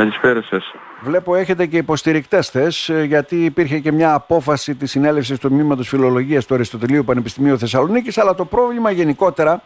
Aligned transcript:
Καλησπέρα 0.00 0.42
σας. 0.42 0.74
Βλέπω 1.00 1.34
έχετε 1.34 1.66
και 1.66 1.76
υποστηρικτές 1.76 2.48
θες, 2.48 2.90
γιατί 3.06 3.44
υπήρχε 3.44 3.78
και 3.78 3.92
μια 3.92 4.14
απόφαση 4.14 4.74
της 4.74 4.90
συνέλευσης 4.90 5.38
του 5.38 5.52
Μνήματος 5.52 5.88
Φιλολογίας 5.88 6.46
του 6.46 6.54
Αριστοτελείου 6.54 7.04
Πανεπιστημίου 7.04 7.58
Θεσσαλονίκης, 7.58 8.18
αλλά 8.18 8.34
το 8.34 8.44
πρόβλημα 8.44 8.90
γενικότερα 8.90 9.62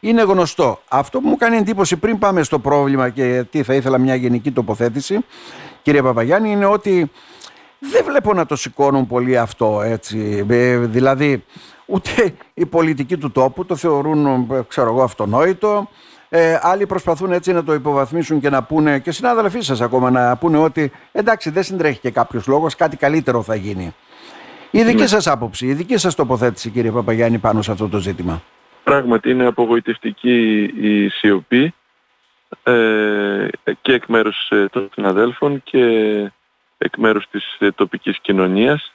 είναι 0.00 0.22
γνωστό. 0.22 0.80
Αυτό 0.88 1.20
που 1.20 1.28
μου 1.28 1.36
κάνει 1.36 1.56
εντύπωση 1.56 1.96
πριν 1.96 2.18
πάμε 2.18 2.42
στο 2.42 2.58
πρόβλημα 2.58 3.08
και 3.08 3.44
τι 3.50 3.62
θα 3.62 3.74
ήθελα 3.74 3.98
μια 3.98 4.14
γενική 4.14 4.50
τοποθέτηση, 4.50 5.18
κύριε 5.82 6.02
Παπαγιάννη, 6.02 6.50
είναι 6.50 6.66
ότι 6.66 7.10
δεν 7.78 8.04
βλέπω 8.04 8.34
να 8.34 8.46
το 8.46 8.56
σηκώνουν 8.56 9.06
πολύ 9.06 9.38
αυτό 9.38 9.82
έτσι. 9.84 10.46
Ε, 10.48 10.76
δηλαδή, 10.76 11.44
ούτε 11.86 12.34
οι 12.54 12.66
πολιτικοί 12.66 13.16
του 13.16 13.30
τόπου 13.30 13.64
το 13.64 13.76
θεωρούν, 13.76 14.46
ξέρω 14.68 14.90
εγώ, 14.90 15.02
αυτονόητο. 15.02 15.88
Ε, 16.34 16.58
άλλοι 16.62 16.86
προσπαθούν 16.86 17.32
έτσι 17.32 17.52
να 17.52 17.64
το 17.64 17.74
υποβαθμίσουν 17.74 18.40
και 18.40 18.50
να 18.50 18.62
πούνε, 18.62 18.98
και 18.98 19.10
συνάδελφοί 19.10 19.60
σας 19.60 19.80
ακόμα, 19.80 20.10
να 20.10 20.36
πούνε 20.36 20.58
ότι 20.58 20.92
εντάξει, 21.12 21.50
δεν 21.50 21.62
συντρέχει 21.62 22.00
και 22.00 22.10
κάποιος 22.10 22.46
λόγος, 22.46 22.76
κάτι 22.76 22.96
καλύτερο 22.96 23.42
θα 23.42 23.54
γίνει. 23.54 23.94
Η 24.70 24.82
δική 24.82 25.00
ναι. 25.00 25.06
σας 25.06 25.26
άποψη, 25.26 25.66
η 25.66 25.72
δική 25.72 25.96
σας 25.96 26.14
τοποθέτηση, 26.14 26.70
κύριε 26.70 26.90
Παπαγιάννη, 26.90 27.38
πάνω 27.38 27.62
σε 27.62 27.72
αυτό 27.72 27.88
το 27.88 27.98
ζήτημα. 27.98 28.42
Πράγματι, 28.84 29.30
είναι 29.30 29.46
απογοητευτική 29.46 30.62
η 30.62 31.08
σιωπή 31.08 31.74
ε, 32.62 33.46
και 33.80 33.92
εκ 33.92 34.06
μέρους 34.06 34.48
ε, 34.50 34.66
των 34.72 34.90
συναδέλφων 34.94 35.62
και 35.62 35.84
εκ 36.78 36.96
μέρους 36.96 37.26
της 37.30 37.56
ε, 37.58 37.70
τοπικής 37.70 38.18
κοινωνίας. 38.20 38.92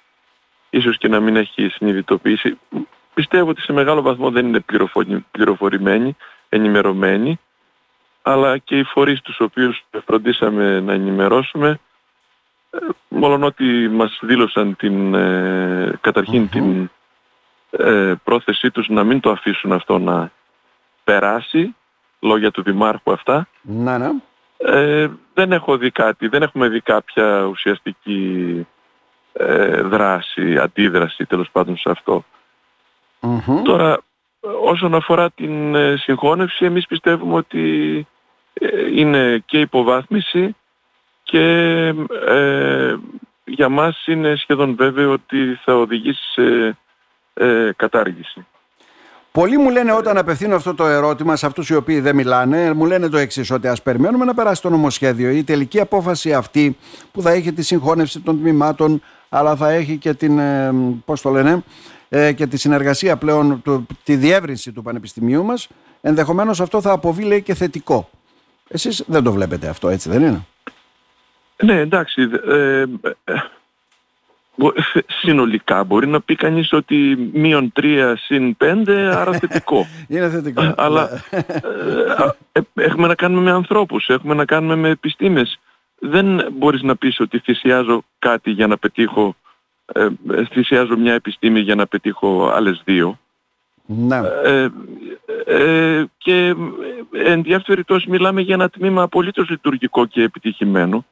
Ίσως 0.69 0.97
και 0.97 1.07
να 1.07 1.19
μην 1.19 1.35
έχει 1.35 1.69
συνειδητοποιήσει. 1.69 2.57
Πιστεύω 3.13 3.49
ότι 3.49 3.61
σε 3.61 3.73
μεγάλο 3.73 4.01
βαθμό 4.01 4.31
δεν 4.31 4.47
είναι 4.47 4.63
πληροφορημένοι 5.31 6.15
ενημερωμένοι, 6.49 7.39
αλλά 8.21 8.57
και 8.57 8.77
οι 8.77 8.83
φορείς 8.83 9.21
τους 9.21 9.39
οποίους 9.39 9.85
φροντίσαμε 10.05 10.79
να 10.79 10.93
ενημερώσουμε, 10.93 11.79
ε, 12.69 12.77
μόλον 13.07 13.43
ότι 13.43 13.87
μας 13.87 14.19
δήλωσαν 14.21 14.75
την, 14.75 15.13
ε, 15.13 15.97
καταρχην 16.01 16.49
την 16.49 16.89
ε, 17.69 18.13
πρόθεσή 18.23 18.71
τους 18.71 18.87
να 18.87 19.03
μην 19.03 19.19
το 19.19 19.31
αφήσουν 19.31 19.71
αυτό 19.71 19.99
να 19.99 20.31
περάσει, 21.03 21.75
λόγια 22.19 22.51
του 22.51 22.63
Δημάρχου 22.63 23.11
αυτά. 23.11 23.47
Να, 23.61 23.97
ναι. 23.97 24.11
Ε, 24.57 25.09
δεν 25.33 25.51
έχω 25.51 25.77
δει 25.77 25.91
κάτι, 25.91 26.27
δεν 26.27 26.41
έχουμε 26.41 26.67
δει 26.67 26.81
κάποια 26.81 27.43
ουσιαστική 27.43 28.67
δράση, 29.83 30.57
αντίδραση 30.57 31.25
τέλος 31.25 31.49
πάντων 31.51 31.77
σε 31.77 31.89
αυτό. 31.89 32.25
Τώρα 33.63 33.97
Όσον 34.39 34.95
αφορά 34.95 35.31
την 35.31 35.75
ε, 35.75 35.95
συγχώνευση, 35.97 36.65
εμείς 36.65 36.87
πιστεύουμε 36.87 37.33
ότι 37.33 38.07
ε, 38.53 38.67
είναι 38.95 39.43
και 39.45 39.59
υποβάθμιση 39.59 40.55
και 41.23 41.43
ε, 42.27 42.95
για 43.43 43.69
μας 43.69 44.03
είναι 44.07 44.35
σχεδόν 44.35 44.75
βέβαιο 44.75 45.11
ότι 45.11 45.59
θα 45.63 45.75
οδηγήσει 45.75 46.31
σε 46.31 46.77
ε, 47.33 47.71
κατάργηση. 47.75 48.45
Πολλοί 49.31 49.57
μου 49.57 49.69
λένε 49.69 49.91
όταν 49.91 50.17
απευθύνω 50.17 50.55
αυτό 50.55 50.73
το 50.73 50.85
ερώτημα 50.85 51.35
σε 51.35 51.45
αυτούς 51.45 51.69
οι 51.69 51.75
οποίοι 51.75 51.99
δεν 51.99 52.15
μιλάνε, 52.15 52.73
μου 52.73 52.85
λένε 52.85 53.09
το 53.09 53.17
εξής 53.17 53.51
ότι 53.51 53.67
ας 53.67 53.81
περιμένουμε 53.81 54.25
να 54.25 54.33
περάσει 54.33 54.61
το 54.61 54.69
νομοσχέδιο. 54.69 55.29
Η 55.29 55.43
τελική 55.43 55.79
απόφαση 55.79 56.33
αυτή 56.33 56.77
που 57.11 57.21
θα 57.21 57.31
έχει 57.31 57.53
τη 57.53 57.63
συγχώνευση 57.63 58.19
των 58.19 58.39
τμήματων 58.39 59.01
αλλά 59.29 59.55
θα 59.55 59.69
έχει 59.69 59.97
και 59.97 60.13
την, 60.13 60.39
πώς 61.05 61.21
το 61.21 61.29
λένε, 61.29 61.51
ε, 61.51 61.63
και 62.09 62.47
τη 62.47 62.57
συνεργασία 62.57 63.17
πλέον, 63.17 63.61
τη 64.03 64.15
διεύρυνση 64.15 64.71
του 64.71 64.81
Πανεπιστημίου 64.81 65.43
μας, 65.43 65.67
ενδεχομένως 66.01 66.61
αυτό 66.61 66.81
θα 66.81 66.91
αποβεί 66.91 67.23
λέει 67.23 67.41
και 67.41 67.53
θετικό. 67.53 68.09
Εσείς 68.67 69.03
δεν 69.07 69.23
το 69.23 69.31
βλέπετε 69.31 69.67
αυτό, 69.67 69.89
έτσι 69.89 70.09
δεν 70.09 70.23
είναι; 70.23 70.45
Ναι, 71.63 71.79
εντάξει. 71.79 72.29
Ε, 72.47 72.83
ε, 73.23 73.33
συνολικά 75.07 75.83
μπορεί 75.83 76.07
να 76.07 76.21
πει 76.21 76.35
κανείς 76.35 76.73
ότι 76.73 77.29
μείον 77.33 77.71
τρία 77.71 78.17
συν 78.17 78.57
πέντε, 78.57 79.15
άρα 79.15 79.33
θετικό. 79.39 79.87
είναι 80.07 80.29
θετικό. 80.29 80.73
Αλλά 80.77 81.09
ναι. 81.31 82.83
έχουμε 82.83 83.07
να 83.07 83.15
κάνουμε 83.15 83.41
με 83.41 83.51
ανθρώπους, 83.51 84.07
έχουμε 84.07 84.33
να 84.33 84.45
κάνουμε 84.45 84.75
με 84.75 84.89
επιστήμες. 84.89 85.59
Δεν 85.99 86.47
μπορείς 86.53 86.81
να 86.81 86.95
πεις 86.95 87.19
ότι 87.19 87.39
θυσιάζω 87.39 88.03
κάτι 88.19 88.51
για 88.51 88.67
να 88.67 88.77
πετύχω 88.77 89.35
ε, 89.93 90.07
θυσιάζω 90.51 90.97
μια 90.97 91.13
επιστήμη 91.13 91.59
για 91.59 91.75
να 91.75 91.87
πετύχω 91.87 92.49
άλλες 92.49 92.81
δύο. 92.85 93.19
Ναι. 93.85 94.21
Ε, 94.43 94.69
ε, 95.45 96.05
και 96.17 96.55
εν 97.11 97.43
διάφερη 97.43 97.83
μιλάμε 98.07 98.41
για 98.41 98.53
ένα 98.53 98.69
τμήμα 98.69 99.01
απολύτως 99.01 99.49
λειτουργικό 99.49 100.05
και 100.05 100.21
επιτυχημένο, 100.21 101.05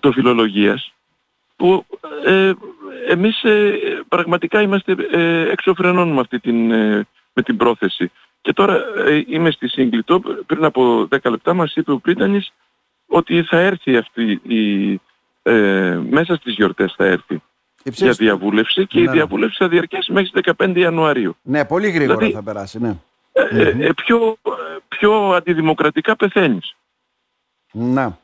το 0.00 0.12
φιλολογίας, 0.12 0.92
που 1.56 1.84
ε, 2.24 2.52
εμείς 3.08 3.42
ε, 3.42 3.78
πραγματικά 4.08 4.60
είμαστε 4.60 4.96
ε, 5.10 5.50
έξω 5.50 5.74
φρενών 5.74 6.08
με, 6.08 6.20
αυτή 6.20 6.40
την, 6.40 6.66
με 7.32 7.42
την 7.44 7.56
πρόθεση. 7.56 8.10
Και 8.40 8.52
τώρα 8.52 8.80
είμαι 9.26 9.50
στη 9.50 9.68
Σύγκλιτο, 9.68 10.20
πριν 10.46 10.64
από 10.64 11.08
10 11.10 11.30
λεπτά 11.30 11.54
μας 11.54 11.74
είπε 11.74 11.92
ο 11.92 11.98
Πρίτανης 11.98 12.52
ότι 13.06 13.42
θα 13.42 13.58
έρθει 13.58 13.96
αυτή 13.96 14.40
η... 14.42 15.00
μέσα 16.10 16.36
στις 16.36 16.54
γιορτές 16.54 16.94
θα 16.96 17.04
έρθει 17.04 17.42
για 17.84 18.12
διαβούλευση 18.12 18.86
και 18.86 18.98
η 18.98 19.02
ναι, 19.02 19.08
ναι. 19.08 19.12
διαβούλευση 19.12 19.56
θα 19.58 19.68
διαρκέσει 19.68 20.12
μέχρι 20.12 20.30
τις 20.30 20.54
15 20.58 20.72
Ιανουαρίου. 20.76 21.36
Ναι, 21.42 21.64
πολύ 21.64 21.90
γρήγορα 21.90 22.16
δηλαδή, 22.16 22.34
θα 22.34 22.42
περάσει, 22.42 22.78
ναι. 22.78 22.96
Ε, 23.32 23.68
ε, 23.68 23.92
πιο, 23.92 24.36
πιο 24.88 25.12
αντιδημοκρατικά 25.12 26.16
πεθαίνεις. 26.16 26.76
Να. 27.72 28.18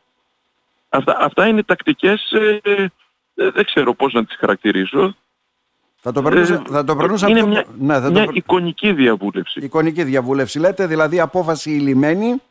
Αυτά, 0.88 1.16
αυτά 1.20 1.46
είναι 1.46 1.62
τακτικές, 1.62 2.30
ε, 2.32 2.60
ε, 2.62 2.86
δεν 3.34 3.64
ξέρω 3.64 3.94
πώς 3.94 4.12
να 4.12 4.24
τις 4.24 4.36
χαρακτηρίσω. 4.36 5.16
Θα 6.00 6.12
το 6.12 6.22
περνούσα, 6.22 6.62
θα 6.68 6.84
το 6.84 6.96
περνούσα 6.96 7.28
είναι 7.28 7.46
μια, 7.46 7.64
ναι, 7.78 8.00
θα 8.00 8.10
μια 8.10 8.24
το... 8.24 8.30
εικονική 8.34 8.92
διαβούλευση. 8.92 9.60
Εικονική 9.64 10.04
διαβούλευση 10.04 10.58
λέτε, 10.58 10.86
δηλαδή 10.86 11.20
απόφαση 11.20 11.70
ηλυμένη 11.70 12.42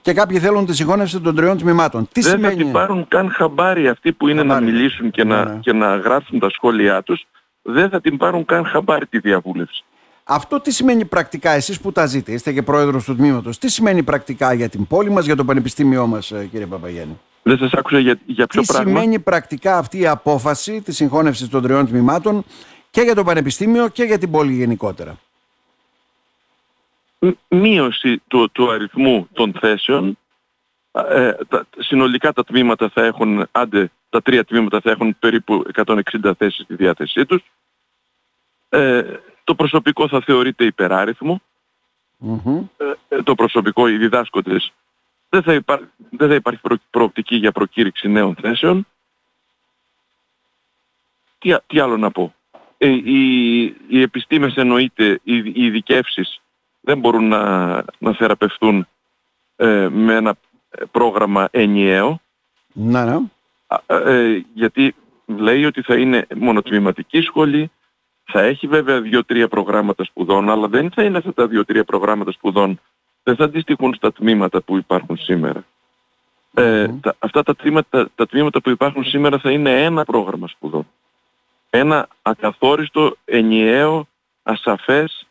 και 0.00 0.12
κάποιοι 0.12 0.38
θέλουν 0.38 0.66
τη 0.66 0.74
συγχώνευση 0.74 1.20
των 1.20 1.34
τριών 1.34 1.58
τμήματων. 1.58 2.08
Τι 2.12 2.20
Δεν 2.20 2.30
σημαίνει... 2.30 2.54
θα 2.54 2.58
την 2.62 2.72
πάρουν 2.72 3.08
καν 3.08 3.30
χαμπάρι 3.30 3.88
αυτοί 3.88 4.12
που 4.12 4.28
είναι 4.28 4.42
να 4.42 4.60
μιλήσουν 4.60 5.10
και, 5.10 5.24
να, 5.24 5.44
ναι. 5.44 5.58
και 5.60 5.72
να 5.72 5.96
γράψουν 5.96 6.38
τα 6.38 6.50
σχόλιά 6.50 7.02
τους. 7.02 7.26
Δεν 7.62 7.88
θα 7.88 8.00
την 8.00 8.16
πάρουν 8.16 8.44
καν 8.44 8.64
χαμπάρι 8.66 9.06
τη 9.06 9.18
διαβούλευση. 9.18 9.84
Αυτό 10.30 10.60
τι 10.60 10.72
σημαίνει 10.72 11.04
πρακτικά, 11.04 11.50
εσείς 11.50 11.80
που 11.80 11.92
τα 11.92 12.06
ζείτε, 12.06 12.32
είστε 12.32 12.52
και 12.52 12.62
πρόεδρος 12.62 13.04
του 13.04 13.16
τμήματος, 13.16 13.58
τι 13.58 13.70
σημαίνει 13.70 14.02
πρακτικά 14.02 14.52
για 14.52 14.68
την 14.68 14.86
πόλη 14.86 15.10
μας, 15.10 15.24
για 15.24 15.36
το 15.36 15.44
πανεπιστήμιό 15.44 16.06
μας, 16.06 16.30
ε, 16.30 16.48
κύριε 16.50 16.66
Παπαγέννη; 16.66 17.20
Δεν 17.42 17.58
σας 17.58 17.72
άκουσα 17.72 17.98
για, 17.98 18.18
για 18.26 18.46
ποιο 18.46 18.60
τι 18.60 18.66
πράγμα; 18.66 18.84
Τι 18.84 18.90
σημαίνει 18.90 19.18
πρακτικά 19.18 19.78
αυτή 19.78 19.98
η 19.98 20.06
απόφαση 20.06 20.80
της 20.80 20.96
συγχώνευσης 20.96 21.48
των 21.48 21.62
τριών 21.62 21.86
τμήματων 21.86 22.44
και 22.90 23.00
για 23.00 23.14
το 23.14 23.24
πανεπιστήμιο 23.24 23.88
και 23.88 24.02
για 24.02 24.18
την 24.18 24.30
πόλη 24.30 24.52
γενικότερα; 24.52 25.16
Μείωση 27.48 28.22
του, 28.28 28.50
του 28.52 28.70
αριθμού 28.70 29.28
των 29.32 29.52
θέσεων. 29.52 30.18
Ε, 30.92 31.32
τα, 31.48 31.66
συνολικά 31.78 32.32
τα 32.32 32.44
τμήματα 32.44 32.88
θα 32.88 33.04
έχουν, 33.04 33.48
άντε, 33.52 33.90
τα 34.08 34.22
τρία 34.22 34.44
τμήματα 34.44 34.80
θα 34.80 34.90
έχουν 34.90 35.18
περίπου 35.18 35.64
160 35.74 36.32
θέσεις 36.38 36.64
στη 36.64 36.74
διάθεσή 36.74 37.26
τους. 37.26 37.42
Ε, 38.68 39.02
το 39.44 39.54
προσωπικό 39.54 40.08
θα 40.08 40.20
θεωρείται 40.20 40.64
Ε, 43.08 43.22
το 43.22 43.34
προσωπικό, 43.34 43.88
οι 43.88 43.96
διδάσκοντες, 43.96 44.72
δεν 45.28 45.42
θα, 45.42 45.52
υπά, 45.52 45.80
δεν 46.10 46.28
θα 46.28 46.34
υπάρχει 46.34 46.60
προοπτική 46.90 47.36
για 47.36 47.52
προκήρυξη 47.52 48.08
νέων 48.08 48.34
θέσεων. 48.34 48.86
Τι, 51.38 51.56
τι 51.66 51.78
άλλο 51.78 51.96
να 51.96 52.10
πω. 52.10 52.34
Ε, 52.78 52.88
οι, 52.88 53.62
οι 53.88 54.00
επιστήμες 54.02 54.54
εννοείται, 54.54 55.20
οι, 55.22 55.36
οι 55.36 55.64
ειδικεύσεις 55.64 56.40
δεν 56.88 56.98
μπορούν 56.98 57.28
να, 57.28 57.66
να 57.98 58.12
θεραπευτούν 58.12 58.86
ε, 59.56 59.88
με 59.90 60.14
ένα 60.14 60.34
πρόγραμμα 60.90 61.48
ενιαίο. 61.50 62.20
Ναι, 62.72 63.04
ναι. 63.04 63.16
Ε, 63.86 64.42
γιατί 64.54 64.94
λέει 65.26 65.64
ότι 65.64 65.82
θα 65.82 65.94
είναι 65.94 66.26
μονοτμηματική 66.36 67.20
σχολή, 67.20 67.70
θα 68.24 68.40
έχει 68.40 68.66
βέβαια 68.66 69.00
δύο-τρία 69.00 69.48
προγράμματα 69.48 70.04
σπουδών, 70.04 70.50
αλλά 70.50 70.68
δεν 70.68 70.90
θα 70.90 71.02
είναι 71.02 71.18
αυτά 71.18 71.34
τα 71.34 71.46
δύο-τρία 71.46 71.84
προγράμματα 71.84 72.32
σπουδών, 72.32 72.80
δεν 73.22 73.36
θα 73.36 73.44
αντιστοιχούν 73.44 73.94
στα 73.94 74.12
τμήματα 74.12 74.60
που 74.60 74.76
υπάρχουν 74.76 75.16
σήμερα. 75.16 75.64
Ε, 76.54 76.88
τα, 77.00 77.16
αυτά 77.18 77.42
τα 77.42 77.56
τμήματα, 77.56 78.08
τα 78.14 78.26
τμήματα 78.26 78.60
που 78.60 78.70
υπάρχουν 78.70 79.04
σήμερα 79.04 79.38
θα 79.38 79.50
είναι 79.50 79.84
ένα 79.84 80.04
πρόγραμμα 80.04 80.48
σπουδών. 80.48 80.86
Ένα 81.70 82.08
ακαθόριστο, 82.22 83.16
ενιαίο, 83.24 84.08
ασαφές 84.42 85.27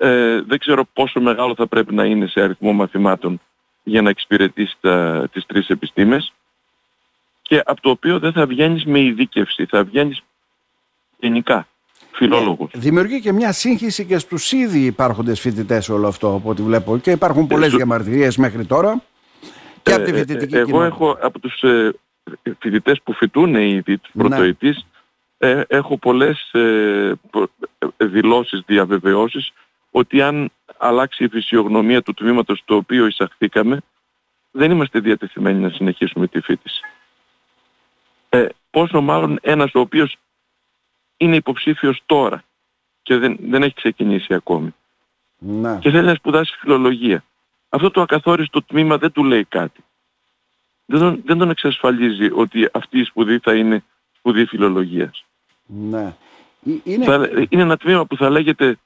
ε, 0.00 0.40
δεν 0.42 0.58
ξέρω 0.58 0.84
πόσο 0.92 1.20
μεγάλο 1.20 1.54
θα 1.54 1.66
πρέπει 1.66 1.94
να 1.94 2.04
είναι 2.04 2.26
σε 2.26 2.40
αριθμό 2.40 2.72
μαθημάτων 2.72 3.40
για 3.82 4.02
να 4.02 4.10
εξυπηρετήσει 4.10 4.76
τα, 4.80 5.28
τις 5.32 5.46
τρεις 5.46 5.68
επιστήμες 5.68 6.32
και 7.42 7.62
από 7.64 7.80
το 7.80 7.90
οποίο 7.90 8.18
δεν 8.18 8.32
θα 8.32 8.46
βγαίνεις 8.46 8.84
με 8.84 9.00
ειδίκευση, 9.00 9.64
θα 9.66 9.84
βγαίνεις 9.84 10.22
γενικά 11.18 11.68
φιλόλογος. 12.12 12.70
Ναι, 12.74 12.80
δημιουργεί 12.80 13.20
και 13.20 13.32
μια 13.32 13.52
σύγχυση 13.52 14.04
και 14.04 14.18
στους 14.18 14.52
ήδη 14.52 14.78
υπάρχοντες 14.84 15.40
φοιτητές 15.40 15.88
όλο 15.88 16.08
αυτό 16.08 16.34
από 16.34 16.48
ό,τι 16.50 16.62
βλέπω 16.62 16.98
και 16.98 17.10
υπάρχουν 17.10 17.46
πολλές 17.46 17.72
διαμαρτυρίες 17.74 18.36
μέχρι 18.36 18.64
τώρα 18.66 19.02
Και 19.82 19.92
από 19.92 20.04
τη 20.04 20.12
φοιτητική 20.12 20.54
εγώ 20.56 20.64
κοινότητα. 20.66 20.94
έχω 20.94 21.18
από 21.20 21.38
τους 21.38 21.62
ε, 21.62 21.90
φοιτητές 22.58 23.00
που 23.04 23.12
φοιτούν 23.12 23.54
ήδη 23.54 23.98
τους 23.98 24.10
Ναι. 24.14 24.22
πρωτοετής 24.28 24.86
ε, 25.38 25.62
έχω 25.68 25.98
πολλές 25.98 26.50
ε, 26.52 27.12
προ- 27.30 27.50
ε, 27.96 28.04
δηλώσεις, 28.06 28.62
διαβεβαιώσεις 28.66 29.52
ότι 29.90 30.22
αν 30.22 30.50
αλλάξει 30.78 31.24
η 31.24 31.28
φυσιογνωμία 31.28 32.02
του 32.02 32.14
τμήματος 32.14 32.58
στο 32.58 32.76
οποίο 32.76 33.06
εισαχθήκαμε 33.06 33.80
δεν 34.50 34.70
είμαστε 34.70 35.00
διατεθειμένοι 35.00 35.58
να 35.58 35.70
συνεχίσουμε 35.70 36.26
τη 36.26 36.40
φοιτηση. 36.40 36.80
Ε, 38.28 38.46
πόσο 38.70 39.00
μάλλον 39.00 39.38
ένας 39.42 39.74
ο 39.74 39.80
οποίος 39.80 40.16
είναι 41.16 41.36
υποψήφιος 41.36 42.02
τώρα 42.06 42.42
και 43.02 43.16
δεν, 43.16 43.36
δεν 43.40 43.62
έχει 43.62 43.74
ξεκινήσει 43.74 44.34
ακόμη 44.34 44.74
Ναι. 45.38 45.78
και 45.80 45.90
θέλει 45.90 46.06
να 46.06 46.14
σπουδάσει 46.14 46.56
φιλολογία. 46.60 47.24
Αυτό 47.68 47.90
το 47.90 48.00
ακαθόριστο 48.00 48.62
τμήμα 48.62 48.98
δεν 48.98 49.12
του 49.12 49.24
λέει 49.24 49.44
κάτι. 49.44 49.84
Δεν 50.84 51.00
τον, 51.00 51.22
δεν 51.24 51.38
τον 51.38 51.50
εξασφαλίζει 51.50 52.30
ότι 52.32 52.68
αυτή 52.72 52.98
η 52.98 53.04
σπουδή 53.04 53.38
θα 53.38 53.54
είναι 53.54 53.84
σπουδή 54.16 54.44
φιλολογίας. 54.46 55.24
ναι. 55.66 56.14
Ε, 56.66 56.70
Είναι... 56.84 57.04
Θα, 57.04 57.28
είναι 57.48 57.62
ένα 57.62 57.76
τμήμα 57.76 58.06
που 58.06 58.16
θα 58.16 58.30
λέγεται 58.30 58.78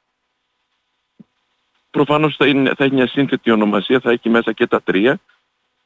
προφανώς 1.92 2.36
θα, 2.36 2.46
είναι, 2.46 2.72
θα 2.76 2.84
έχει 2.84 2.94
μια 2.94 3.06
σύνθετη 3.06 3.50
ονομασία, 3.50 4.00
θα 4.00 4.10
έχει 4.10 4.28
μέσα 4.28 4.52
και 4.52 4.66
τα 4.66 4.82
τρία 4.82 5.20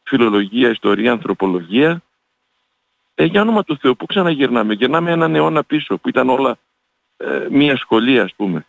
φιλολογία, 0.03 0.71
ιστορία, 0.71 1.13
ανθρωπολογία 1.13 2.03
ε, 3.15 3.25
για 3.25 3.41
όνομα 3.41 3.65
του 3.65 3.79
Θεού 3.79 3.97
που 3.97 4.07
ξαναγυρνάμε; 4.07 4.75
Γυρνάμε 4.75 5.11
έναν 5.11 5.35
αιώνα 5.35 5.65
πίσω 5.65 5.99
που 5.99 6.09
ήταν 6.09 6.29
όλα 6.29 6.59
ε, 7.17 7.47
μία 7.51 7.77
σχολή 7.77 8.21
ας 8.21 8.35
πούμε 8.35 8.67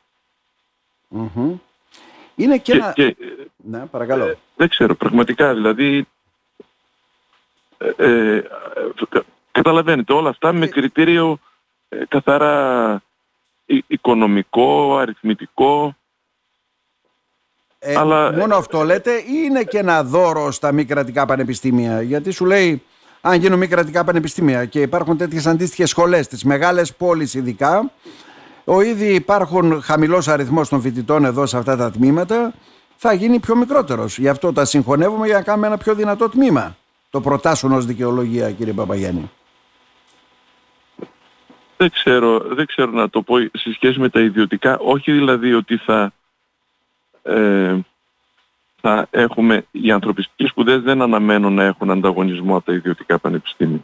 Μμμ. 1.07 1.56
Είναι 2.36 2.57
και, 2.57 2.72
και, 2.72 2.78
ένα... 2.78 2.92
και, 2.94 3.04
ε, 3.04 3.16
Ναι, 3.57 3.86
παρακαλώ. 3.86 4.38
δεν 4.56 4.69
ξέρω 4.69 4.95
πραγματικά 4.95 5.54
δηλαδή 5.54 6.07
ε, 7.78 7.92
ε, 7.98 8.44
κα- 9.10 9.24
καταλαβαίνετε 9.51 10.13
όλα 10.13 10.30
αυτά 10.30 10.54
με 10.54 10.68
κριτήριο 10.68 11.40
ε, 11.90 12.04
καθαρά 12.07 12.92
ε, 13.66 13.78
οικονομικό, 13.88 14.98
αριθμητικό 14.98 15.95
Ε, 17.80 17.96
αλλά- 17.96 18.32
Μόνο 18.32 18.56
αυτό 18.56 18.84
λέτε 18.84 19.12
ή 19.12 19.42
είναι 19.46 19.64
και 19.64 19.78
ένα 19.78 20.04
δώρο 20.04 20.52
στα 20.52 20.72
μη 20.72 20.86
κρατικά 20.86 21.26
πανεπιστήμια; 21.26 22.02
Γιατί 22.02 22.32
σου 22.32 22.46
λέει, 22.46 22.84
αν 23.22 23.40
γίνουν 23.40 23.58
μη 23.60 23.68
κρατικά 23.68 24.04
πανεπιστήμια 24.04 24.66
και 24.66 24.82
υπάρχουν 24.82 25.18
τέτοιες 25.18 25.46
αντίστοιχες 25.46 25.90
σχολές 25.90 26.26
στις 26.26 26.44
μεγάλες 26.44 26.94
πόλεις 26.96 27.34
ειδικά, 27.34 27.92
ο 28.64 28.82
ήδη 28.82 29.14
υπάρχουν 29.14 29.82
χαμηλός 29.82 30.28
αριθμός 30.28 30.70
των 30.70 30.82
φοιτητών 30.82 31.26
εδώ 31.26 31.46
σε 31.46 31.58
αυτά 31.58 31.76
τα 31.78 31.92
τμήματα, 31.92 32.54
θα 32.96 33.14
γίνει 33.14 33.40
πιο 33.40 33.56
μικρότερος. 33.56 34.18
Γι' 34.18 34.30
αυτό 34.30 34.54
τα 34.54 34.66
συγχωνεύουμε 34.66 35.26
για 35.26 35.36
να 35.36 35.42
κάνουμε 35.42 35.68
ένα 35.68 35.78
πιο 35.78 35.96
δυνατό 35.96 36.30
τμήμα. 36.30 36.76
Το 37.10 37.22
προτάσουν 37.22 37.72
ως 37.72 37.86
δικαιολογία, 37.86 38.52
κύριε 38.52 38.74
Παπαγιάννη. 38.74 39.32
Δεν 41.78 41.92
ξέρω, 41.92 42.40
δεν 42.40 42.66
ξέρω 42.66 42.92
να 42.92 43.10
το 43.10 43.22
πω 43.22 43.40
σε 43.40 43.74
σχέση 43.74 44.00
με 44.00 44.10
τα 44.10 44.20
ιδιωτικά. 44.20 44.78
Όχι 44.78 45.12
δηλαδή 45.12 45.54
ότι 45.54 45.78
θα, 45.78 46.12
ε, 47.28 47.80
θα 48.82 49.08
έχουμε... 49.10 49.66
Οι 49.72 49.92
ανθρωπιστικές 49.92 50.50
σπουδές 50.50 50.82
δεν 50.82 51.02
αναμένουν 51.02 51.54
να 51.54 51.64
έχουν 51.64 51.92
ανταγωνισμό 51.92 52.56
από 52.56 52.66
τα 52.66 52.74
ιδιωτικά 52.74 53.20
πανεπιστήμια. 53.20 53.84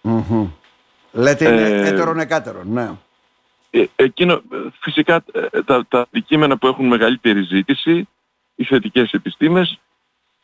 Μμμ. 0.00 0.48
Λέτε 1.12 1.48
είναι 1.48 1.62
Ε, 1.62 1.88
έτερον 1.88 2.18
εκάτερον, 2.18 2.66
ναι. 2.72 2.90
Ε, 3.70 3.84
εκείνο, 3.96 4.32
ε, 4.32 4.56
φυσικά 4.80 5.24
ε, 5.32 5.62
τα, 5.62 5.86
τα 5.88 6.00
αντικείμενα 6.00 6.56
που 6.56 6.66
έχουν 6.66 6.86
μεγαλύτερη 6.86 7.42
ζήτηση, 7.42 8.08
οι 8.54 8.64
θετικές 8.64 9.10
επιστήμες, 9.12 9.78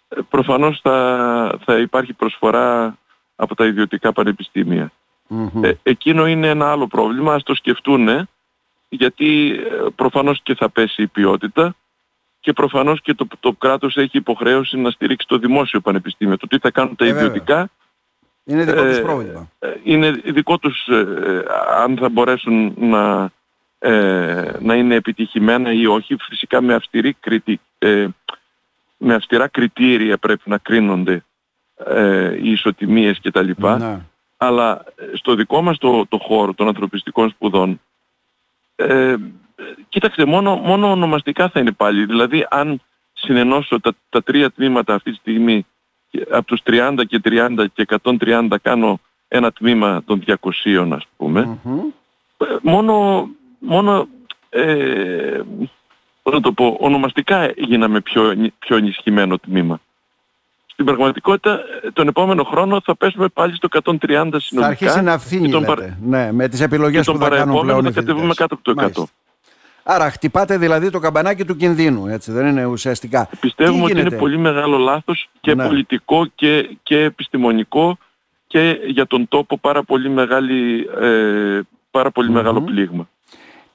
ε, 0.08 0.20
προφανώς 0.28 0.80
θα, 0.82 1.58
θα 1.64 1.78
υπάρχει 1.78 2.12
προσφορά 2.12 2.98
από 3.36 3.54
τα 3.54 3.66
ιδιωτικά 3.66 4.12
πανεπιστήμια. 4.12 4.92
Μμμ. 5.26 5.64
Ε, 5.64 5.78
εκείνο 5.82 6.26
είναι 6.26 6.48
ένα 6.48 6.70
άλλο 6.70 6.86
πρόβλημα, 6.86 7.34
ας 7.34 7.42
το 7.42 7.54
σκεφτούν 7.54 8.28
γιατί 8.94 9.50
ε, 9.70 9.86
προφανώς 9.94 10.40
και 10.42 10.54
θα 10.54 10.70
πέσει 10.70 11.02
η 11.02 11.06
ποιότητα 11.06 11.74
και 12.40 12.52
προφανώς 12.52 13.00
και 13.00 13.14
το, 13.14 13.26
το 13.40 13.52
κράτος 13.52 13.96
έχει 13.96 14.16
υποχρέωση 14.16 14.76
να 14.76 14.90
στηρίξει 14.90 15.26
το 15.26 15.38
δημόσιο 15.38 15.80
πανεπιστήμιο. 15.80 16.36
Το 16.36 16.46
τι 16.46 16.58
θα 16.58 16.70
κάνουν 16.70 16.96
τα 16.96 17.04
Ε, 17.04 17.08
βέβαια. 17.08 17.24
ιδιωτικά 17.26 17.70
Είναι 18.44 18.64
δικό 18.64 18.82
τους 18.84 18.96
ε, 18.96 19.00
πρόβλημα. 19.00 19.50
ε, 19.58 19.68
είναι 19.82 20.10
δικό 20.10 20.58
τους 20.58 20.86
ε, 20.86 20.96
ε, 20.96 21.42
αν 21.82 21.96
θα 21.96 22.08
μπορέσουν 22.08 22.74
να, 22.78 23.30
ε, 23.78 24.52
να 24.60 24.74
είναι 24.74 24.94
επιτυχημένα 24.94 25.72
ή 25.72 25.86
όχι. 25.86 26.16
Φυσικά 26.28 26.60
με, 26.60 26.74
αυστηρή 26.74 27.12
κριτι, 27.20 27.60
ε, 27.78 28.06
με 28.96 29.14
αυστηρά 29.14 29.48
κριτήρια 29.48 30.18
πρέπει 30.18 30.50
να 30.50 30.58
κρίνονται 30.58 31.24
ε, 31.86 32.34
οι 32.42 32.50
ισοτιμίες 32.50 33.20
κτλ 33.22 33.50
Ναι. 33.78 33.98
αλλά 34.36 34.84
ε, 34.94 35.16
στο 35.16 35.34
δικό 35.34 35.62
μας 35.62 35.78
το, 35.78 36.06
το 36.08 36.18
χώρο 36.18 36.54
των 36.54 36.66
ανθρωπιστικών 36.68 37.30
σπουδών 37.30 37.80
ε, 38.88 39.16
κοίταξε 39.88 40.24
μόνο, 40.24 40.56
μόνο 40.56 40.90
ονομαστικά 40.90 41.48
θα 41.48 41.60
είναι 41.60 41.72
πάλι 41.72 42.04
δηλαδή 42.04 42.46
αν 42.50 42.80
συνενώσω 43.12 43.80
τα, 43.80 43.92
τα 44.10 44.22
τρία 44.22 44.50
τμήματα 44.50 44.94
αυτή 44.94 45.10
τη 45.10 45.16
στιγμή 45.16 45.66
και 46.10 46.26
από 46.30 46.46
τους 46.46 46.60
30 46.66 47.02
και 47.08 47.20
30 47.24 47.64
και 47.74 47.86
130 48.02 48.48
κάνω 48.62 49.00
ένα 49.28 49.52
τμήμα 49.52 50.02
των 50.04 50.22
200 50.26 50.88
ας 50.92 51.06
πούμε 51.16 51.58
Μμμ. 51.62 51.78
ε, 52.38 52.56
μόνο, 52.62 53.28
μόνο 53.58 54.08
ε, 54.48 55.40
πώς 56.22 56.32
να 56.34 56.40
το 56.40 56.52
πω, 56.52 56.76
ονομαστικά 56.80 57.52
γίναμε 57.56 58.00
πιο, 58.00 58.30
ενι- 58.30 58.52
πιο 58.58 58.76
ενισχυμένο 58.76 59.38
τμήμα. 59.38 59.80
Στην 60.82 60.94
πραγματικότητα 60.94 61.60
ε, 61.82 61.90
τον 61.90 62.08
επόμενο 62.08 62.42
χρόνο 62.44 62.80
θα 62.84 62.96
πέσουμε 62.96 63.28
πάλι 63.28 63.54
στο 63.54 63.68
130 63.82 63.90
συνολικά. 64.00 64.40
Θα 64.60 64.66
αρχίσει 64.66 65.02
να 65.02 65.18
φθήνει, 65.18 65.46
και 65.46 65.52
τον 65.52 65.60
λέτε. 65.60 65.72
παρα- 65.74 65.98
Ναι, 66.02 66.32
με 66.32 66.48
τις 66.48 66.60
επιλογές 66.60 66.98
και 67.04 67.10
τον 67.10 67.14
που 67.18 67.24
θα 67.24 67.28
κάνουν 67.28 67.44
παραεπόμενο 67.44 67.78
πλέον 67.78 67.82
θα 67.82 67.88
οι 67.90 67.92
κατεβούμε 68.04 68.34
φοιτητές. 68.34 68.36
κάτω 68.36 68.54
από 68.54 68.62
το 68.64 68.70
100. 68.70 68.74
Μάλιστα. 68.82 69.06
Άρα 69.84 70.10
χτυπάτε 70.10 70.56
δηλαδή 70.58 70.90
το 70.90 70.98
καμπανάκι 70.98 71.44
του 71.44 71.56
κινδύνου, 71.56 72.06
έτσι 72.06 72.32
δεν 72.32 72.46
είναι 72.46 72.64
ουσιαστικά. 72.64 73.28
Πιστεύουμε 73.40 73.76
Τι 73.78 73.82
ότι 73.82 73.90
είναι 73.92 74.00
γίνεται; 74.00 74.16
πολύ 74.16 74.38
μεγάλο 74.38 74.76
λάθος 74.78 75.28
και 75.40 75.54
Ναι. 75.54 75.66
πολιτικό 75.66 76.26
και, 76.34 76.76
και 76.82 76.98
επιστημονικό 77.02 77.98
και 78.46 78.78
για 78.86 79.06
τον 79.06 79.28
τόπο 79.28 79.58
πάρα 79.58 79.82
πολύ, 79.82 80.08
μεγάλη, 80.10 80.88
ε, 81.00 81.60
πάρα 81.90 82.10
πολύ 82.10 82.30
μεγάλο 82.30 82.62
πλήγμα. 82.62 83.08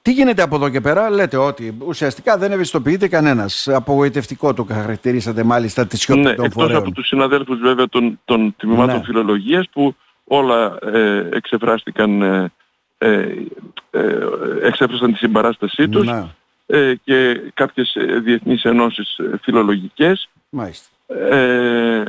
Τι 0.08 0.14
γίνεται 0.14 0.42
από 0.42 0.54
εδώ 0.56 0.68
και 0.68 0.80
πέρα, 0.80 1.10
λέτε 1.10 1.36
ότι 1.36 1.76
ουσιαστικά 1.86 2.38
δεν 2.38 2.52
ευαισθητοποιείται 2.52 3.08
κανένας. 3.08 3.68
Απογοητευτικό 3.68 4.54
το 4.54 4.66
χαρακτηρίσατε 4.70 5.42
μάλιστα 5.42 5.86
τη 5.86 5.96
σιωπή 5.96 6.20
Ναι, 6.20 6.34
των 6.34 6.44
εκτός 6.44 6.62
φορέων. 6.62 6.82
από 6.82 6.90
τους 6.92 7.06
συναδέλφους 7.06 7.58
βέβαια 7.58 7.88
των, 7.88 8.20
των 8.24 8.54
τμήματων 8.58 8.96
Ναι. 8.96 9.02
φιλολογίας 9.04 9.68
που 9.72 9.94
όλα 10.24 10.78
ε, 10.92 11.28
εξεφράστηκαν, 11.32 12.22
ε, 12.22 12.52
ε, 12.98 13.34
ε, 13.90 14.18
εξέφρασαν 14.62 15.12
τη 15.12 15.18
συμπαράστασή 15.18 15.88
τους 15.88 16.06
Ναι, 16.06 16.24
ε, 16.66 16.94
και 17.04 17.40
κάποιες 17.54 17.94
ε, 17.94 18.18
διεθνείς 18.18 18.62
ενώσεις 18.64 19.16
ε, 19.18 19.38
φιλολογικές. 19.42 20.28
μάλιστα. 20.48 20.88
Ε, 21.36 22.02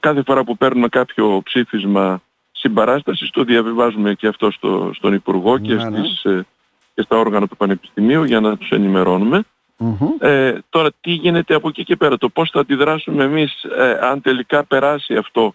κάθε 0.00 0.22
φορά 0.26 0.44
που 0.44 0.56
παίρνουμε 0.56 0.88
κάποιο 0.88 1.40
ψήφισμα 1.44 2.22
συμπαράστασης 2.52 3.30
το 3.30 3.44
διαβιβάζουμε 3.44 4.14
και 4.14 4.26
αυτό 4.26 4.50
στο, 4.50 4.90
στον 4.94 5.14
Υπουργό 5.14 5.58
και, 5.58 5.74
Ναι, 5.74 5.88
ναι. 5.88 5.98
στις, 5.98 6.24
ε, 6.24 6.46
και 6.94 7.02
στα 7.02 7.16
όργανα 7.16 7.46
του 7.48 7.56
Πανεπιστημίου 7.56 8.24
για 8.24 8.40
να 8.40 8.56
τους 8.56 8.70
ενημερώνουμε. 8.70 9.42
Μμμ. 9.76 10.08
Ε, 10.18 10.58
τώρα 10.68 10.90
τι 11.00 11.10
γίνεται 11.10 11.54
από 11.54 11.68
εκεί 11.68 11.84
και 11.84 11.96
πέρα, 11.96 12.18
το 12.18 12.28
πώς 12.28 12.50
θα 12.50 12.60
αντιδράσουμε 12.60 13.24
εμείς 13.24 13.62
ε, 13.62 13.98
αν 14.02 14.20
τελικά 14.20 14.64
περάσει 14.64 15.16
αυτό; 15.16 15.54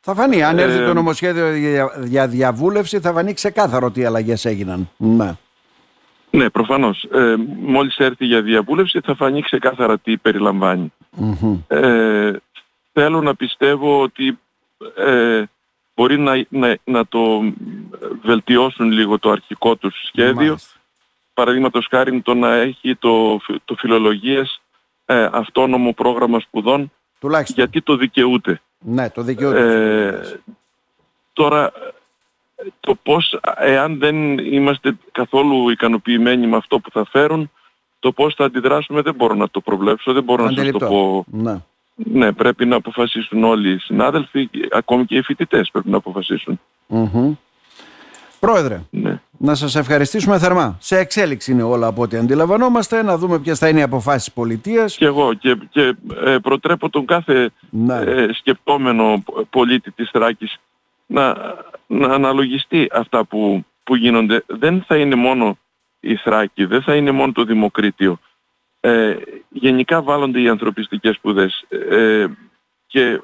Θα 0.00 0.14
φανεί, 0.14 0.42
αν 0.42 0.58
έρθει 0.58 0.78
Ε, 0.78 0.86
το 0.86 0.94
νομοσχέδιο 0.94 1.54
για, 1.54 1.90
για 2.04 2.28
διαβούλευση, 2.28 3.00
θα 3.00 3.12
φανεί 3.12 3.32
ξεκάθαρο 3.32 3.90
τι 3.90 4.04
αλλαγές 4.04 4.44
έγιναν. 4.44 4.90
Ναι. 4.96 5.36
Ναι, 6.30 6.50
προφανώς. 6.50 7.02
Ε, 7.12 7.34
μόλις 7.60 7.96
έρθει 7.96 8.26
για 8.26 8.42
διαβούλευση 8.42 9.00
θα 9.04 9.14
φανεί 9.14 9.42
ξεκάθαρα 9.42 9.98
τι 9.98 10.16
περιλαμβάνει. 10.16 10.92
Μμμ. 11.16 11.58
Ε, 11.66 12.32
θέλω 12.92 13.20
να 13.20 13.34
πιστεύω 13.34 14.02
ότι 14.02 14.38
ε, 14.96 15.42
μπορεί 15.94 16.18
να, 16.18 16.44
να, 16.48 16.76
να 16.84 17.06
το 17.06 17.20
βελτιώσουν 18.22 18.90
λίγο 18.90 19.18
το 19.18 19.30
αρχικό 19.30 19.76
τους 19.76 19.94
σχέδιο. 20.06 20.34
Μάλιστα. 20.34 20.73
Παραδείγματος 21.34 21.86
χάρη 21.90 22.20
το 22.20 22.34
να 22.34 22.54
έχει 22.54 22.96
το, 22.96 23.38
φι- 23.42 23.60
το 23.64 23.74
φιλολογίες 23.78 24.60
ε, 25.06 25.28
αυτόνομο 25.32 25.92
πρόγραμμα 25.92 26.40
σπουδών 26.40 26.92
Τουλάχιστον. 27.18 27.56
γιατί 27.56 27.82
το 27.82 27.96
δικαιούται. 27.96 28.60
Ναι, 28.78 29.10
το 29.10 29.22
δικαιούται. 29.22 29.58
Ε, 30.06 30.40
τώρα 31.32 31.72
το 32.80 32.94
πώς 33.02 33.38
εάν 33.58 33.98
δεν 33.98 34.38
είμαστε 34.38 34.96
καθόλου 35.12 35.68
ικανοποιημένοι 35.70 36.46
με 36.46 36.56
αυτό 36.56 36.78
που 36.78 36.90
θα 36.90 37.04
φέρουν 37.04 37.50
το 37.98 38.12
πώς 38.12 38.34
θα 38.34 38.44
αντιδράσουμε 38.44 39.00
δεν 39.02 39.14
μπορώ 39.14 39.34
να 39.34 39.48
το 39.50 39.60
προβλέψω, 39.60 40.12
δεν 40.12 40.22
μπορώ 40.22 40.42
να 40.44 40.48
σας 40.48 40.56
το 40.56 40.62
Αντιληπτό. 40.62 40.86
πω. 40.88 41.24
Ναι. 41.26 41.56
Ναι, 41.94 42.32
πρέπει 42.32 42.64
να 42.66 42.76
αποφασίσουν 42.76 43.44
όλοι 43.44 43.70
οι 43.72 43.78
συνάδελφοι, 43.78 44.50
ακόμη 44.72 45.04
και 45.04 45.16
οι 45.16 45.22
φοιτητές 45.22 45.70
πρέπει 45.70 45.90
να 45.90 45.96
αποφασίσουν. 45.96 46.60
Μμμ. 46.86 47.32
Πρόεδρε, 48.40 48.82
Ναι. 48.90 49.20
Να 49.44 49.54
σας 49.54 49.74
ευχαριστήσουμε 49.74 50.38
θερμά. 50.38 50.76
Σε 50.80 50.98
εξέλιξη 50.98 51.52
είναι 51.52 51.62
όλα 51.62 51.86
από 51.86 52.02
ό,τι 52.02 52.16
αντιλαμβανόμαστε. 52.16 53.02
Να 53.02 53.18
δούμε 53.18 53.38
ποιες 53.38 53.58
θα 53.58 53.68
είναι 53.68 53.78
οι 53.78 53.82
αποφάσεις 53.82 54.32
πολιτείας. 54.32 54.96
Και 54.96 55.04
εγώ 55.04 55.34
και, 55.34 55.56
και 55.70 55.94
ε, 56.24 56.36
προτρέπω 56.42 56.90
τον 56.90 57.06
κάθε 57.06 57.50
Ναι. 57.70 57.96
ε, 57.98 58.32
σκεπτόμενο 58.32 59.22
πολίτη 59.50 59.90
της 59.90 60.10
Θράκης 60.10 60.56
να, 61.06 61.36
να 61.86 62.08
αναλογιστεί 62.14 62.88
αυτά 62.92 63.24
που, 63.24 63.64
που 63.82 63.94
γίνονται. 63.96 64.42
Δεν 64.46 64.84
θα 64.86 64.96
είναι 64.96 65.14
μόνο 65.14 65.58
η 66.00 66.16
Θράκη, 66.16 66.64
δεν 66.64 66.82
θα 66.82 66.94
είναι 66.94 67.10
μόνο 67.10 67.32
το 67.32 67.44
Δημοκρίτιο. 67.44 68.18
Ε, 68.80 69.16
γενικά 69.48 70.02
βάλλονται 70.02 70.40
οι 70.40 70.48
ανθρωπιστικές 70.48 71.14
σπουδές. 71.14 71.64
Ε, 71.90 72.26
και, 72.86 73.20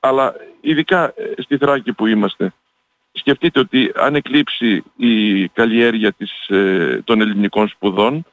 αλλά 0.00 0.34
ειδικά 0.60 1.04
ε, 1.04 1.42
στη 1.42 1.56
Θράκη 1.56 1.92
που 1.92 2.06
είμαστε, 2.06 2.52
σκεφτείτε 3.24 3.60
ότι 3.60 3.92
αν 3.94 4.14
εκλείψει 4.14 4.82
η 4.96 5.48
καλλιέργεια 5.48 6.12
της, 6.12 6.48
ε, 6.48 7.02
των 7.04 7.20
ελληνικών 7.20 7.68
σπουδών, 7.68 8.24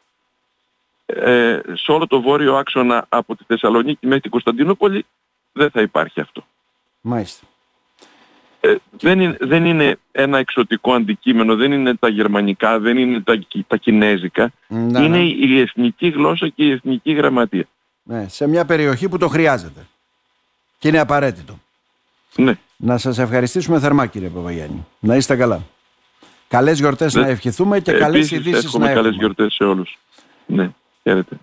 ε, 1.06 1.60
σε 1.74 1.92
όλο 1.92 2.08
το 2.08 2.22
βόρειο 2.22 2.56
άξονα 2.56 3.06
από 3.10 3.36
τη 3.36 3.44
Θεσσαλονίκη 3.48 4.06
μέχρι 4.06 4.22
την 4.22 4.32
Κωνσταντινούπολη 4.32 5.06
δεν 5.52 5.70
θα 5.70 5.82
υπάρχει 5.82 6.20
αυτό. 6.20 6.46
Μάλιστα. 7.02 7.46
Ε, 8.60 8.76
δεν, 8.92 9.20
είναι, 9.20 9.38
δεν 9.40 9.66
είναι 9.66 9.98
ένα 10.12 10.38
εξωτικό 10.38 10.94
αντικείμενο, 10.94 11.56
δεν 11.56 11.72
είναι 11.72 11.96
τα 11.96 12.08
γερμανικά, 12.08 12.80
δεν 12.80 12.98
είναι 12.98 13.20
τα, 13.20 13.36
κι- 13.36 13.66
τα 13.68 13.78
κινέζικα. 13.78 14.52
Ναι, 14.68 15.04
είναι 15.04 15.18
ναι. 15.18 15.24
η 15.24 15.60
εθνική 15.60 16.08
γλώσσα 16.08 16.48
και 16.48 16.66
η 16.66 16.72
εθνική 16.72 17.12
γραμματεία. 17.12 17.66
Ναι, 18.04 18.28
σε 18.28 18.48
μια 18.48 18.66
περιοχή 18.66 19.10
που 19.10 19.18
το 19.18 19.28
χρειάζεται. 19.28 19.88
Και 20.80 20.88
είναι 20.88 21.00
απαραίτητο. 21.00 21.60
Ναι. 22.36 22.54
Να 22.78 22.98
σας 22.98 23.18
ευχαριστήσουμε 23.18 23.80
θερμά 23.80 24.06
κύριε 24.06 24.28
Παπαγιάννη. 24.30 24.86
Να 25.00 25.16
είστε 25.16 25.36
καλά. 25.36 25.62
Καλές 26.48 26.80
γιορτές 26.80 27.14
Ναι. 27.14 27.22
να 27.22 27.28
ευχηθούμε 27.28 27.80
και 27.80 27.92
Ε, 27.92 27.98
καλές 27.98 28.16
επίσης, 28.32 28.38
ειδήσεις 28.38 28.66
εύχομαι 28.66 28.86
να 28.86 28.94
καλές 28.94 29.06
έχουμε. 29.12 29.24
γιορτές 29.24 29.54
σε 29.54 29.64
όλους. 29.64 29.98
Ναι, 30.46 30.72
χαίρετε. 31.04 31.36